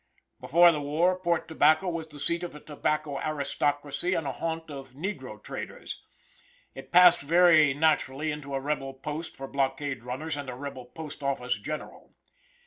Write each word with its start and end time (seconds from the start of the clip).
Before 0.39 0.71
the 0.71 0.81
war 0.81 1.15
Port 1.15 1.47
Tobacco 1.47 1.87
was 1.87 2.07
the 2.07 2.19
seat 2.19 2.41
of 2.43 2.55
a 2.55 2.59
tobacco 2.59 3.19
aristocracy 3.19 4.15
and 4.15 4.25
a 4.25 4.31
haunt 4.31 4.71
of 4.71 4.93
negro 4.93 5.37
traders. 5.43 6.01
It 6.73 6.91
passed 6.91 7.21
very 7.21 7.75
naturally 7.75 8.31
into 8.31 8.55
a 8.55 8.59
rebel 8.59 8.95
post 8.95 9.35
for 9.35 9.47
blockade 9.47 10.03
runners 10.03 10.35
and 10.35 10.49
a 10.49 10.55
rebel 10.55 10.85
post 10.85 11.21
office 11.21 11.59
general. 11.59 12.15